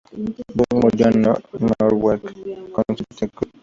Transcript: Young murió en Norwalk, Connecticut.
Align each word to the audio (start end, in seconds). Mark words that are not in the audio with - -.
Young 0.57 0.79
murió 0.81 1.09
en 1.11 1.21
Norwalk, 1.77 2.23
Connecticut. 2.73 3.51